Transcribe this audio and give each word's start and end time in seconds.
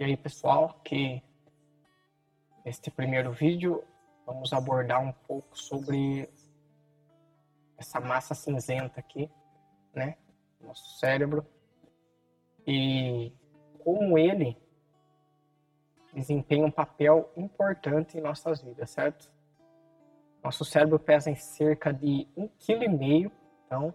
E 0.00 0.04
aí, 0.04 0.16
pessoal, 0.16 0.80
que 0.82 1.22
neste 2.64 2.90
primeiro 2.90 3.32
vídeo 3.32 3.84
vamos 4.24 4.50
abordar 4.50 4.98
um 4.98 5.12
pouco 5.12 5.58
sobre 5.58 6.26
essa 7.76 8.00
massa 8.00 8.34
cinzenta 8.34 8.98
aqui, 8.98 9.30
né? 9.94 10.16
Nosso 10.58 10.98
cérebro 10.98 11.46
e 12.66 13.30
como 13.84 14.16
ele 14.16 14.56
desempenha 16.14 16.64
um 16.64 16.70
papel 16.70 17.30
importante 17.36 18.16
em 18.16 18.22
nossas 18.22 18.62
vidas, 18.62 18.88
certo? 18.88 19.30
Nosso 20.42 20.64
cérebro 20.64 20.98
pesa 20.98 21.30
em 21.30 21.36
cerca 21.36 21.92
de 21.92 22.26
um 22.34 22.48
quilo 22.48 22.84
e 22.84 22.88
meio, 22.88 23.30
então 23.66 23.92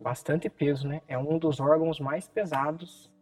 bastante 0.00 0.48
peso, 0.48 0.88
né? 0.88 1.02
É 1.06 1.18
um 1.18 1.38
dos 1.38 1.60
órgãos 1.60 2.00
mais 2.00 2.26
pesados 2.26 3.12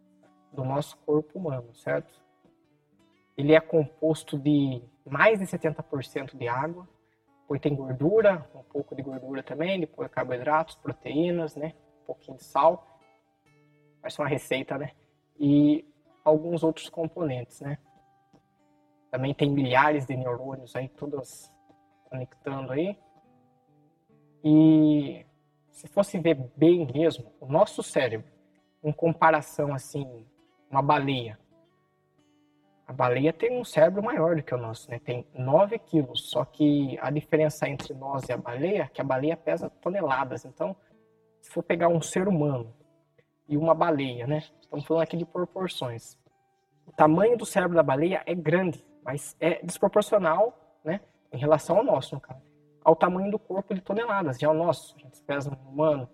do 0.51 0.63
nosso 0.63 0.97
corpo 0.99 1.37
humano, 1.39 1.73
certo? 1.75 2.21
Ele 3.37 3.53
é 3.53 3.59
composto 3.59 4.37
de 4.37 4.81
mais 5.05 5.39
de 5.39 5.45
70% 5.45 6.35
de 6.35 6.47
água, 6.47 6.87
depois 7.41 7.61
tem 7.61 7.75
gordura, 7.75 8.45
um 8.53 8.63
pouco 8.63 8.95
de 8.95 9.01
gordura 9.01 9.41
também, 9.41 9.79
depois 9.79 10.09
carboidratos, 10.09 10.75
proteínas, 10.75 11.55
né? 11.55 11.73
Um 12.01 12.05
pouquinho 12.05 12.37
de 12.37 12.43
sal. 12.43 12.85
Parece 14.01 14.19
uma 14.19 14.27
receita, 14.27 14.77
né? 14.77 14.91
E 15.39 15.85
alguns 16.25 16.63
outros 16.63 16.89
componentes, 16.89 17.61
né? 17.61 17.77
Também 19.09 19.33
tem 19.33 19.49
milhares 19.49 20.05
de 20.05 20.17
neurônios 20.17 20.75
aí, 20.75 20.89
todos 20.89 21.49
conectando 22.09 22.73
aí. 22.73 22.97
E 24.43 25.25
se 25.71 25.87
fosse 25.87 26.19
ver 26.19 26.35
bem 26.55 26.85
mesmo, 26.93 27.31
o 27.39 27.45
nosso 27.45 27.81
cérebro, 27.81 28.27
em 28.83 28.91
comparação 28.91 29.73
assim 29.73 30.25
uma 30.69 30.81
baleia. 30.81 31.39
A 32.85 32.93
baleia 32.93 33.33
tem 33.33 33.59
um 33.59 33.65
cérebro 33.65 34.01
maior 34.01 34.37
do 34.37 34.43
que 34.43 34.55
o 34.55 34.57
nosso, 34.57 34.89
né? 34.89 34.97
Tem 34.99 35.27
9 35.33 35.77
quilos. 35.79 36.29
Só 36.29 36.45
que 36.45 36.97
a 37.01 37.09
diferença 37.09 37.67
entre 37.67 37.93
nós 37.93 38.29
e 38.29 38.31
a 38.31 38.37
baleia 38.37 38.83
é 38.83 38.87
que 38.87 39.01
a 39.01 39.03
baleia 39.03 39.35
pesa 39.35 39.69
toneladas. 39.69 40.45
Então, 40.45 40.75
se 41.41 41.51
for 41.51 41.63
pegar 41.63 41.89
um 41.89 42.01
ser 42.01 42.29
humano 42.29 42.73
e 43.47 43.57
uma 43.57 43.75
baleia, 43.75 44.25
né? 44.25 44.43
Estamos 44.61 44.85
falando 44.85 45.03
aqui 45.03 45.17
de 45.17 45.25
proporções. 45.25 46.17
O 46.85 46.91
tamanho 46.93 47.37
do 47.37 47.45
cérebro 47.45 47.75
da 47.75 47.83
baleia 47.83 48.23
é 48.25 48.33
grande, 48.33 48.85
mas 49.03 49.35
é 49.41 49.61
desproporcional, 49.61 50.57
né? 50.83 51.01
Em 51.31 51.37
relação 51.37 51.77
ao 51.77 51.83
nosso, 51.83 52.15
no 52.15 52.21
caso. 52.21 52.41
Ao 52.85 52.95
tamanho 52.95 53.29
do 53.29 53.37
corpo 53.37 53.73
de 53.73 53.81
toneladas. 53.81 54.39
Já 54.39 54.49
o 54.49 54.53
nosso, 54.53 54.95
a 54.95 54.99
gente 54.99 55.21
pesa 55.23 55.51
um 55.51 55.69
humano 55.69 56.09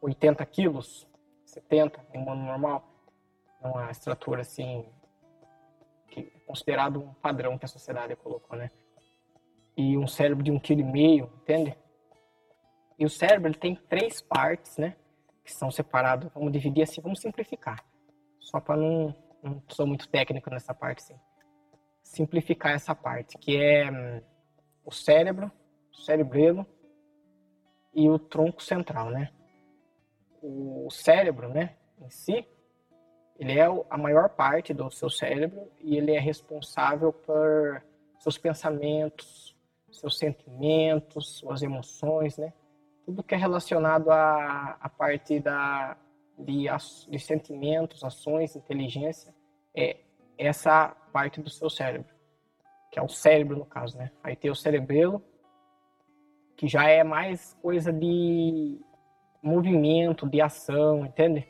80 0.00 0.46
quilos, 0.46 1.08
70, 1.44 2.00
um 2.14 2.22
humano 2.22 2.44
normal 2.44 2.93
uma 3.68 3.90
estrutura 3.90 4.42
assim 4.42 4.84
que 6.08 6.20
é 6.20 6.40
considerado 6.46 7.00
um 7.00 7.14
padrão 7.14 7.58
que 7.58 7.64
a 7.64 7.68
sociedade 7.68 8.14
colocou, 8.16 8.56
né? 8.56 8.70
E 9.76 9.96
um 9.96 10.06
cérebro 10.06 10.44
de 10.44 10.50
um 10.50 10.58
quilo 10.58 10.80
e 10.80 10.84
meio, 10.84 11.30
entende? 11.42 11.76
E 12.98 13.04
o 13.04 13.10
cérebro 13.10 13.48
ele 13.48 13.58
tem 13.58 13.74
três 13.74 14.20
partes, 14.20 14.76
né? 14.76 14.96
Que 15.44 15.52
são 15.52 15.70
separados. 15.70 16.30
Vamos 16.32 16.52
dividir 16.52 16.82
assim, 16.82 17.00
vamos 17.00 17.20
simplificar, 17.20 17.84
só 18.38 18.60
para 18.60 18.76
não 18.76 19.14
não 19.44 19.62
sou 19.68 19.86
muito 19.86 20.08
técnico 20.08 20.48
nessa 20.48 20.72
parte, 20.72 21.02
assim. 21.02 21.20
Simplificar 22.02 22.72
essa 22.72 22.94
parte, 22.94 23.36
que 23.36 23.56
é 23.56 23.90
hum, 23.90 24.22
o 24.84 24.90
cérebro, 24.90 25.52
o 25.92 25.96
cerebelo 25.98 26.66
e 27.94 28.08
o 28.08 28.18
tronco 28.18 28.62
central, 28.62 29.10
né? 29.10 29.30
O 30.42 30.88
cérebro, 30.90 31.48
né, 31.48 31.76
em 32.00 32.10
si, 32.10 32.46
ele 33.38 33.58
é 33.58 33.66
a 33.90 33.98
maior 33.98 34.28
parte 34.28 34.72
do 34.72 34.90
seu 34.90 35.10
cérebro 35.10 35.70
e 35.80 35.96
ele 35.96 36.12
é 36.12 36.20
responsável 36.20 37.12
por 37.12 37.82
seus 38.18 38.38
pensamentos, 38.38 39.56
seus 39.90 40.18
sentimentos, 40.18 41.38
suas 41.38 41.62
emoções, 41.62 42.36
né? 42.38 42.52
Tudo 43.04 43.22
que 43.22 43.34
é 43.34 43.38
relacionado 43.38 44.10
à, 44.10 44.78
à 44.80 44.88
parte 44.88 45.38
da, 45.40 45.96
de, 46.38 46.66
de 47.08 47.18
sentimentos, 47.18 48.02
ações, 48.02 48.56
inteligência, 48.56 49.34
é 49.74 49.98
essa 50.38 50.88
parte 51.12 51.40
do 51.40 51.50
seu 51.50 51.68
cérebro, 51.68 52.12
que 52.90 52.98
é 52.98 53.02
o 53.02 53.08
cérebro 53.08 53.56
no 53.56 53.66
caso, 53.66 53.96
né? 53.98 54.10
Aí 54.22 54.34
tem 54.34 54.50
o 54.50 54.56
cerebelo, 54.56 55.22
que 56.56 56.66
já 56.66 56.88
é 56.88 57.04
mais 57.04 57.54
coisa 57.60 57.92
de 57.92 58.80
movimento, 59.42 60.28
de 60.28 60.40
ação, 60.40 61.04
entende? 61.04 61.46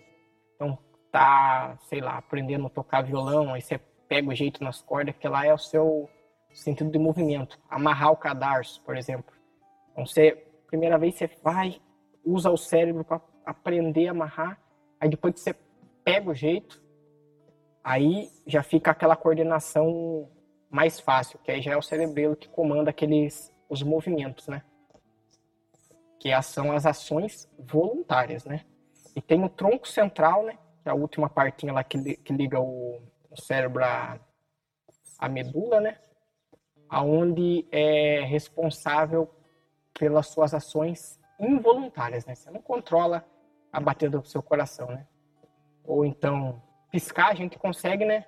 Então, 0.55 0.79
tá, 1.15 1.79
sei 1.83 2.01
lá, 2.01 2.19
aprendendo 2.19 2.67
a 2.67 2.69
tocar 2.69 3.03
violão, 3.03 3.55
aí 3.55 3.63
você 3.63 3.79
pega 4.09 4.29
o 4.29 4.35
jeito 4.35 4.65
nas 4.65 4.83
cordas, 4.83 5.15
que 5.15 5.29
lá 5.29 5.47
é 5.47 5.55
o 5.55 5.59
seu 5.59 6.11
sentido 6.53 6.91
de 6.91 6.99
movimento. 6.99 7.57
Amarrar 7.71 8.11
o 8.11 8.17
cadarço, 8.17 8.83
por 8.83 8.97
exemplo. 8.97 9.33
Então, 9.93 10.05
você, 10.05 10.33
primeira 10.67 10.99
vez 10.99 11.15
você 11.15 11.31
vai, 11.41 11.81
usa 12.25 12.51
o 12.51 12.57
cérebro 12.57 13.05
para 13.05 13.21
aprender 13.47 14.09
a 14.09 14.11
amarrar, 14.11 14.61
aí 15.01 15.09
depois 15.09 15.35
que 15.35 15.41
você 15.41 15.55
pega 16.03 16.29
o 16.29 16.35
jeito, 16.35 16.83
aí 17.85 18.29
já 18.45 18.65
fica 18.65 18.91
aquela 18.91 19.15
coordenação 19.15 20.29
mais 20.69 20.99
fácil, 20.99 21.39
que 21.45 21.53
aí 21.53 21.63
já 21.63 21.75
é 21.75 21.77
o 21.77 21.83
cerebelo 21.83 22.35
que 22.35 22.49
comanda 22.49 22.91
aqueles 22.91 23.55
os 23.69 23.85
movimentos, 23.85 24.49
né? 24.49 24.65
Que 26.19 26.43
são 26.43 26.73
as 26.73 26.85
ações 26.85 27.49
voluntárias, 27.57 28.45
né? 28.45 28.65
E 29.15 29.23
tem 29.23 29.45
o 29.45 29.49
tronco 29.49 29.87
central, 29.87 30.43
né? 30.43 30.59
É 30.85 30.91
a 30.91 30.95
última 30.95 31.29
partinha 31.29 31.73
lá 31.73 31.83
que, 31.83 32.17
que 32.17 32.33
liga 32.33 32.61
o, 32.61 33.01
o 33.31 33.41
cérebro 33.41 33.85
à, 33.85 34.19
à 35.19 35.29
medula, 35.29 35.81
né? 35.81 35.99
Aonde 36.89 37.67
é 37.73 38.21
responsável 38.21 39.31
pelas 39.99 40.29
suas 40.29 40.53
ações 40.53 41.19
involuntárias, 41.41 42.27
né? 42.27 42.35
Você 42.35 42.51
não 42.51 42.61
controla 42.61 43.25
a 43.73 43.81
batida 43.81 44.19
do 44.19 44.27
seu 44.27 44.43
coração, 44.43 44.89
né? 44.89 45.07
Ou 45.85 46.05
então, 46.05 46.63
piscar 46.91 47.31
a 47.31 47.35
gente 47.35 47.59
consegue, 47.59 48.05
né? 48.05 48.27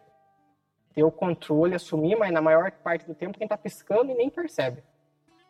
Ter 0.95 1.05
o 1.05 1.13
controle, 1.13 1.75
assumir, 1.75 2.17
mas 2.17 2.33
na 2.33 2.41
maior 2.41 2.71
parte 2.71 3.07
do 3.07 3.15
tempo 3.15 3.39
quem 3.39 3.47
tá 3.47 3.57
piscando 3.57 4.11
e 4.11 4.15
nem 4.15 4.31
percebe. 4.31 4.83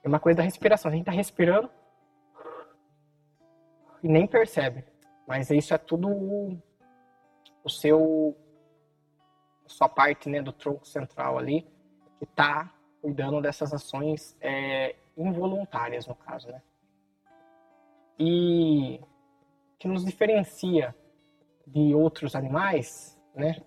É 0.03 0.09
uma 0.09 0.21
coisa 0.21 0.39
da 0.39 0.43
respiração. 0.43 0.91
A 0.91 0.95
gente 0.95 1.07
tá 1.07 1.13
respirando 1.13 1.71
e 4.03 4.09
nem 4.09 4.27
percebe. 4.27 4.85
Mas 5.27 5.51
isso 5.51 5.75
é 5.75 5.79
tudo 5.79 6.09
o 7.67 7.69
seu 7.69 8.37
sua 9.67 9.89
parte 9.89 10.31
né, 10.31 10.41
do 10.41 10.53
tronco 10.53 10.87
central 10.87 11.37
ali 11.37 11.67
que 12.19 12.25
está 12.25 12.73
cuidando 13.03 13.43
dessas 13.43 13.75
ações 13.75 14.37
é, 14.41 14.95
involuntárias 15.17 16.07
no 16.07 16.15
caso, 16.15 16.49
né? 16.49 16.63
E 18.19 19.01
que 19.79 19.89
nos 19.89 20.05
diferencia 20.05 20.95
de 21.67 21.93
outros 21.93 22.37
animais, 22.37 23.21
né? 23.35 23.61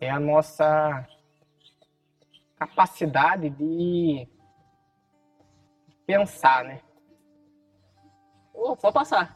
É 0.00 0.08
a 0.08 0.20
nossa 0.20 1.06
capacidade 2.56 3.50
de 3.50 4.28
pensar, 6.06 6.64
né? 6.64 6.80
Oh, 8.54 8.76
pode 8.76 8.94
passar. 8.94 9.35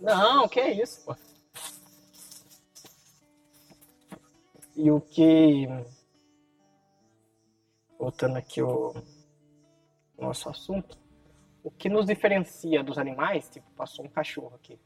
Não, 0.00 0.48
que 0.48 0.60
é 0.60 0.72
isso, 0.72 1.04
pô. 1.04 1.16
E 4.76 4.90
o 4.90 5.00
que. 5.00 5.66
Voltando 7.98 8.36
aqui 8.36 8.62
o 8.62 8.94
nosso 10.16 10.48
assunto. 10.48 10.96
O 11.64 11.70
que 11.70 11.88
nos 11.88 12.06
diferencia 12.06 12.82
dos 12.82 12.96
animais, 12.96 13.48
tipo, 13.50 13.68
passou 13.72 14.04
um 14.04 14.08
cachorro 14.08 14.54
aqui. 14.54 14.78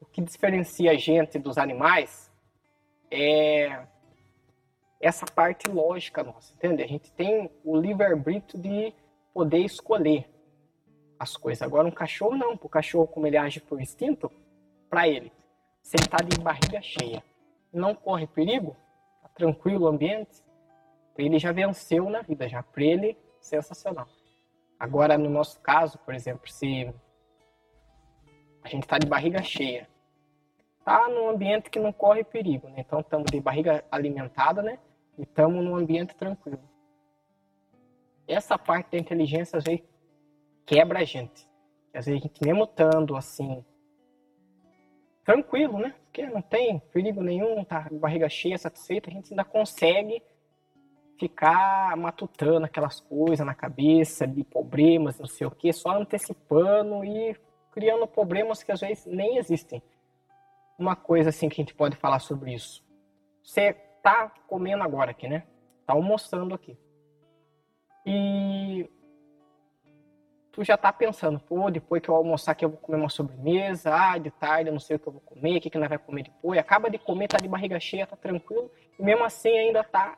O 0.00 0.06
que 0.06 0.22
diferencia 0.22 0.92
a 0.92 0.94
gente 0.94 1.38
dos 1.38 1.58
animais 1.58 2.32
é 3.10 3.86
essa 5.00 5.26
parte 5.26 5.68
lógica 5.68 6.22
nossa, 6.22 6.54
entende? 6.54 6.82
A 6.82 6.86
gente 6.86 7.12
tem 7.12 7.50
o 7.64 7.76
livre-arbítrio 7.76 8.62
de 8.62 8.94
poder 9.34 9.58
escolher 9.58 10.30
as 11.18 11.36
coisas. 11.36 11.60
Agora, 11.60 11.86
um 11.86 11.90
cachorro 11.90 12.36
não. 12.36 12.52
O 12.54 12.68
cachorro, 12.68 13.06
como 13.06 13.26
ele 13.26 13.36
age 13.36 13.60
por 13.60 13.80
instinto, 13.80 14.30
para 14.94 15.08
ele. 15.08 15.32
Se 15.82 15.96
ele 15.96 16.04
está 16.04 16.18
de 16.18 16.38
barriga 16.38 16.80
cheia, 16.80 17.20
não 17.72 17.96
corre 17.96 18.28
perigo, 18.28 18.76
tá 19.20 19.28
tranquilo 19.34 19.86
o 19.86 19.88
ambiente, 19.88 20.40
ele 21.18 21.36
já 21.36 21.50
venceu 21.50 22.08
na 22.08 22.22
vida, 22.22 22.48
já 22.48 22.62
para 22.62 22.84
ele, 22.84 23.18
sensacional. 23.40 24.06
Agora, 24.78 25.18
no 25.18 25.28
nosso 25.28 25.58
caso, 25.60 25.98
por 25.98 26.14
exemplo, 26.14 26.48
se 26.48 26.94
a 28.62 28.68
gente 28.68 28.84
está 28.84 28.96
de 28.96 29.08
barriga 29.08 29.42
cheia, 29.42 29.88
tá 30.84 31.08
num 31.08 31.28
ambiente 31.28 31.70
que 31.70 31.80
não 31.80 31.92
corre 31.92 32.22
perigo, 32.22 32.68
né? 32.68 32.76
Então 32.78 33.00
estamos 33.00 33.28
de 33.32 33.40
barriga 33.40 33.84
alimentada, 33.90 34.62
né? 34.62 34.78
E 35.18 35.22
estamos 35.22 35.62
num 35.64 35.74
ambiente 35.74 36.14
tranquilo. 36.14 36.62
Essa 38.28 38.56
parte 38.56 38.92
da 38.92 38.98
inteligência 38.98 39.58
às 39.58 39.64
vezes 39.64 39.82
quebra 40.64 41.00
a 41.00 41.04
gente. 41.04 41.48
Às 41.92 42.06
vezes 42.06 42.20
a 42.20 42.22
gente 42.28 42.44
mesmo 42.44 42.62
estando 42.62 43.16
assim 43.16 43.64
tranquilo, 45.24 45.78
né? 45.78 45.94
Porque 46.04 46.26
não 46.26 46.42
tem 46.42 46.78
perigo 46.92 47.22
nenhum, 47.22 47.64
tá 47.64 47.88
barriga 47.90 48.28
cheia, 48.28 48.58
satisfeita, 48.58 49.10
a 49.10 49.12
gente 49.12 49.32
ainda 49.32 49.44
consegue 49.44 50.22
ficar 51.18 51.96
matutando 51.96 52.66
aquelas 52.66 53.00
coisas 53.00 53.46
na 53.46 53.54
cabeça 53.54 54.26
de 54.26 54.44
problemas, 54.44 55.18
não 55.18 55.26
sei 55.26 55.46
o 55.46 55.50
que, 55.50 55.72
só 55.72 55.90
antecipando 55.90 57.04
e 57.04 57.36
criando 57.72 58.06
problemas 58.06 58.62
que 58.62 58.72
às 58.72 58.80
vezes 58.80 59.06
nem 59.06 59.38
existem. 59.38 59.82
Uma 60.78 60.96
coisa 60.96 61.30
assim 61.30 61.48
que 61.48 61.60
a 61.60 61.64
gente 61.64 61.74
pode 61.74 61.96
falar 61.96 62.18
sobre 62.18 62.52
isso. 62.52 62.84
Você 63.42 63.72
tá 64.02 64.32
comendo 64.46 64.82
agora 64.82 65.12
aqui, 65.12 65.28
né? 65.28 65.44
Tá 65.86 65.94
almoçando 65.94 66.54
aqui. 66.54 66.76
E 68.04 68.88
tu 70.54 70.62
já 70.62 70.76
tá 70.76 70.92
pensando, 70.92 71.40
pô, 71.40 71.68
depois 71.68 72.00
que 72.00 72.08
eu 72.08 72.14
almoçar 72.14 72.52
aqui 72.52 72.64
eu 72.64 72.70
vou 72.70 72.78
comer 72.78 72.96
uma 72.96 73.08
sobremesa, 73.08 73.92
ah, 73.92 74.16
de 74.16 74.30
tarde 74.30 74.68
eu 74.68 74.72
não 74.72 74.78
sei 74.78 74.94
o 74.94 74.98
que 75.00 75.08
eu 75.08 75.12
vou 75.12 75.20
comer, 75.20 75.58
o 75.58 75.60
que, 75.60 75.68
que 75.68 75.78
nós 75.78 75.88
vai 75.88 75.98
comer 75.98 76.22
depois. 76.22 76.58
Acaba 76.58 76.88
de 76.88 76.96
comer, 76.96 77.26
tá 77.26 77.38
de 77.38 77.48
barriga 77.48 77.78
cheia, 77.80 78.06
tá 78.06 78.16
tranquilo, 78.16 78.70
e 78.96 79.02
mesmo 79.02 79.24
assim 79.24 79.50
ainda 79.50 79.82
tá 79.82 80.16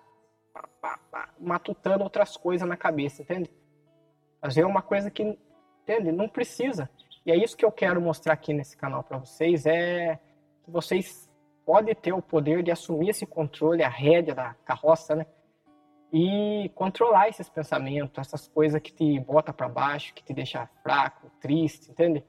pá, 0.53 0.69
pá, 0.79 1.00
pá, 1.11 1.29
matutando 1.41 2.05
outras 2.05 2.37
coisas 2.37 2.69
na 2.69 2.77
cabeça, 2.77 3.23
entende? 3.23 3.50
Vezes 4.43 4.59
é 4.59 4.67
uma 4.67 4.83
coisa 4.83 5.11
que, 5.11 5.23
entende? 5.83 6.12
Não 6.12 6.29
precisa. 6.29 6.89
E 7.25 7.32
é 7.32 7.37
isso 7.37 7.56
que 7.56 7.65
eu 7.65 7.73
quero 7.73 7.99
mostrar 8.00 8.35
aqui 8.35 8.53
nesse 8.53 8.77
canal 8.77 9.03
para 9.03 9.17
vocês, 9.17 9.65
é 9.65 10.19
que 10.62 10.71
vocês 10.71 11.31
podem 11.65 11.94
ter 11.94 12.12
o 12.12 12.21
poder 12.21 12.62
de 12.62 12.71
assumir 12.71 13.09
esse 13.09 13.25
controle, 13.25 13.82
a 13.82 13.89
rédea 13.89 14.35
da 14.35 14.55
carroça, 14.67 15.17
né? 15.17 15.27
E 16.19 16.71
controlar 16.71 17.29
esses 17.29 17.47
pensamentos, 17.51 18.17
essas 18.17 18.49
coisas 18.49 18.81
que 18.81 18.91
te 18.91 19.21
bota 19.21 19.53
para 19.53 19.69
baixo, 19.69 20.15
que 20.15 20.25
te 20.25 20.33
deixa 20.33 20.67
fraco, 20.83 21.31
triste, 21.43 21.91
entende? 21.91 22.25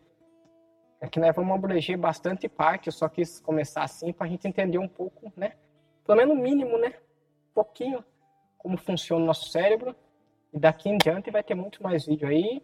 É 1.00 1.08
que 1.08 1.22
nós 1.22 1.34
vamos 1.34 1.56
abranger 1.56 1.98
bastante 1.98 2.50
parte, 2.50 2.88
eu 2.88 2.92
só 2.92 3.08
quis 3.08 3.40
começar 3.40 3.84
assim 3.84 4.12
para 4.12 4.28
a 4.28 4.30
gente 4.30 4.46
entender 4.46 4.78
um 4.78 4.90
pouco, 4.90 5.32
né? 5.38 5.54
Pelo 6.06 6.18
menos 6.18 6.38
o 6.38 6.42
mínimo, 6.42 6.78
né? 6.78 6.96
Um 7.50 7.54
pouquinho 7.54 8.04
como 8.58 8.76
funciona 8.76 9.24
o 9.24 9.26
nosso 9.26 9.48
cérebro. 9.48 9.96
E 10.52 10.60
daqui 10.60 10.90
em 10.90 10.98
diante 10.98 11.32
vai 11.32 11.42
ter 11.42 11.56
muito 11.56 11.82
mais 11.82 12.06
vídeo 12.06 12.28
aí. 12.28 12.62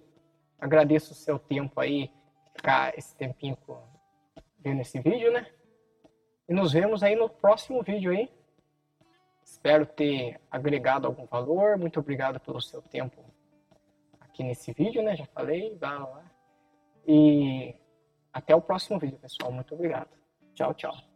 Agradeço 0.60 1.14
o 1.14 1.16
seu 1.16 1.40
tempo 1.40 1.80
aí, 1.80 2.12
ficar 2.54 2.98
esse 2.98 3.16
tempinho 3.16 3.58
vendo 4.60 4.82
esse 4.82 5.00
vídeo, 5.00 5.32
né? 5.32 5.48
E 6.50 6.54
nos 6.54 6.74
vemos 6.74 7.02
aí 7.02 7.16
no 7.16 7.30
próximo 7.30 7.82
vídeo 7.82 8.12
aí. 8.12 8.30
Espero 9.44 9.86
ter 9.86 10.40
agregado 10.50 11.08
algum 11.08 11.26
valor. 11.26 11.78
Muito 11.78 12.00
obrigado 12.00 12.40
pelo 12.40 12.62
seu 12.62 12.82
tempo 12.82 13.24
aqui 14.20 14.44
nesse 14.44 14.74
vídeo, 14.74 15.04
né? 15.04 15.16
Já 15.16 15.26
falei, 15.26 15.78
vai 15.78 16.00
lá. 16.00 16.24
E 17.06 17.76
até 18.32 18.56
o 18.56 18.62
próximo 18.62 19.00
vídeo, 19.00 19.18
pessoal. 19.20 19.52
Muito 19.52 19.76
obrigado. 19.76 20.10
Tchau, 20.54 20.74
tchau. 20.74 21.13